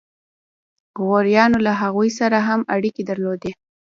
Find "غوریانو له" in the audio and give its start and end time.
1.03-1.71